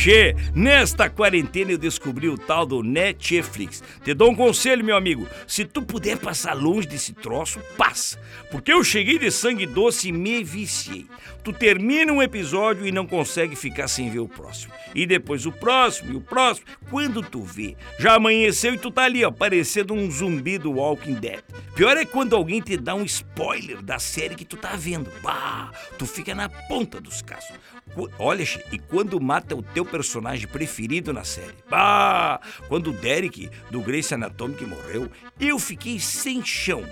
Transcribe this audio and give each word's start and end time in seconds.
Che, 0.00 0.34
nesta 0.54 1.10
quarentena 1.10 1.72
eu 1.72 1.76
descobri 1.76 2.26
o 2.26 2.38
tal 2.38 2.64
do 2.64 2.82
Netflix. 2.82 3.82
Te 4.02 4.14
dou 4.14 4.30
um 4.30 4.34
conselho, 4.34 4.82
meu 4.82 4.96
amigo. 4.96 5.28
Se 5.46 5.62
tu 5.62 5.82
puder 5.82 6.16
passar 6.16 6.54
longe 6.54 6.88
desse 6.88 7.12
troço, 7.12 7.60
passa. 7.76 8.18
Porque 8.50 8.72
eu 8.72 8.82
cheguei 8.82 9.18
de 9.18 9.30
sangue 9.30 9.66
doce 9.66 10.08
e 10.08 10.12
me 10.12 10.42
viciei. 10.42 11.04
Tu 11.44 11.52
termina 11.52 12.10
um 12.14 12.22
episódio 12.22 12.86
e 12.86 12.92
não 12.92 13.06
consegue 13.06 13.54
ficar 13.54 13.88
sem 13.88 14.08
ver 14.08 14.20
o 14.20 14.28
próximo. 14.28 14.72
E 14.94 15.04
depois 15.04 15.44
o 15.44 15.52
próximo 15.52 16.14
e 16.14 16.16
o 16.16 16.20
próximo. 16.22 16.66
Quando 16.88 17.22
tu 17.22 17.42
vê, 17.42 17.76
já 17.98 18.14
amanheceu 18.14 18.72
e 18.72 18.78
tu 18.78 18.90
tá 18.90 19.02
ali, 19.02 19.22
ó, 19.22 19.30
parecendo 19.30 19.92
um 19.92 20.10
zumbi 20.10 20.56
do 20.56 20.72
Walking 20.72 21.14
Dead. 21.14 21.42
Pior 21.74 21.98
é 21.98 22.06
quando 22.06 22.34
alguém 22.34 22.62
te 22.62 22.74
dá 22.78 22.94
um 22.94 23.04
spoiler 23.04 23.82
da 23.82 23.98
série 23.98 24.34
que 24.34 24.46
tu 24.46 24.56
tá 24.56 24.76
vendo. 24.76 25.10
Bah, 25.22 25.70
tu 25.98 26.06
fica 26.06 26.34
na 26.34 26.48
ponta 26.48 26.98
dos 27.02 27.20
casos. 27.20 27.52
Olha, 28.18 28.44
e 28.72 28.78
quando 28.78 29.20
mata 29.20 29.54
o 29.54 29.62
teu 29.62 29.84
personagem 29.84 30.46
preferido 30.46 31.12
na 31.12 31.24
série? 31.24 31.54
Bah, 31.68 32.40
quando 32.68 32.90
o 32.90 32.92
Derek 32.92 33.50
do 33.70 33.80
Grace 33.80 34.14
Anatomic 34.14 34.64
morreu, 34.64 35.10
eu 35.38 35.58
fiquei 35.58 35.98
sem 35.98 36.44
chão. 36.44 36.84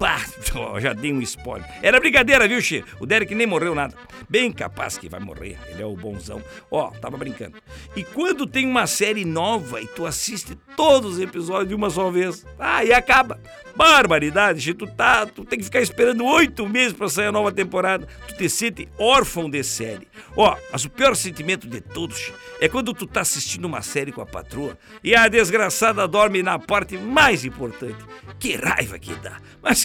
Já 0.80 0.92
dei 0.92 1.12
um 1.12 1.20
spoiler. 1.20 1.68
Era 1.82 2.00
brincadeira, 2.00 2.48
viu, 2.48 2.60
Xê? 2.60 2.82
O 2.98 3.06
Derek 3.06 3.34
nem 3.34 3.46
morreu 3.46 3.74
nada. 3.74 3.94
Bem 4.28 4.50
capaz 4.50 4.96
que 4.96 5.08
vai 5.08 5.20
morrer. 5.20 5.58
Ele 5.68 5.82
é 5.82 5.86
o 5.86 5.94
bonzão. 5.94 6.42
Ó, 6.70 6.90
tava 6.90 7.16
brincando. 7.16 7.56
E 7.94 8.02
quando 8.02 8.46
tem 8.46 8.66
uma 8.66 8.86
série 8.86 9.24
nova 9.24 9.80
e 9.80 9.86
tu 9.86 10.06
assiste 10.06 10.56
todos 10.76 11.14
os 11.14 11.20
episódios 11.20 11.68
de 11.68 11.74
uma 11.74 11.90
só 11.90 12.10
vez, 12.10 12.46
ah, 12.58 12.84
e 12.84 12.92
acaba. 12.92 13.40
Barbaridade, 13.76 14.60
Xê. 14.60 14.74
Tu, 14.74 14.86
tá, 14.86 15.26
tu 15.26 15.44
tem 15.44 15.58
que 15.58 15.64
ficar 15.64 15.80
esperando 15.80 16.24
oito 16.24 16.68
meses 16.68 16.92
pra 16.92 17.08
sair 17.08 17.26
a 17.26 17.32
nova 17.32 17.52
temporada. 17.52 18.08
Tu 18.28 18.36
te 18.36 18.48
sente 18.48 18.88
órfão 18.98 19.50
de 19.50 19.62
série. 19.62 20.08
Ó, 20.36 20.56
mas 20.72 20.84
o 20.84 20.90
pior 20.90 21.14
sentimento 21.14 21.66
de 21.66 21.80
todos, 21.80 22.16
Xê, 22.16 22.32
é 22.60 22.68
quando 22.68 22.94
tu 22.94 23.06
tá 23.06 23.20
assistindo 23.20 23.64
uma 23.64 23.82
série 23.82 24.12
com 24.12 24.20
a 24.20 24.26
patroa 24.26 24.78
e 25.02 25.14
a 25.14 25.28
desgraçada 25.28 26.06
dorme 26.08 26.42
na 26.42 26.58
parte 26.58 26.96
mais 26.96 27.44
importante. 27.44 27.98
Que 28.38 28.56
raiva 28.56 28.98
que 28.98 29.14
dá. 29.16 29.38
Mas 29.62 29.84